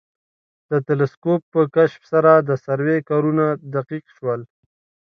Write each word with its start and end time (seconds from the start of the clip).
د 0.69 0.71
تلسکوپ 0.87 1.41
په 1.53 1.61
کشف 1.75 2.01
سره 2.13 2.31
د 2.37 2.49
سروې 2.65 2.97
کارونه 3.09 3.45
دقیق 3.75 4.05
شول 4.15 4.41